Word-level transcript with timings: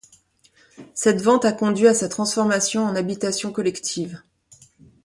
Cette 0.95 1.21
vente 1.21 1.45
a 1.45 1.51
conduit 1.51 1.85
à 1.87 1.93
sa 1.93 2.09
transformation 2.09 2.83
en 2.83 2.95
habitation 2.95 3.51
collective. 3.51 4.23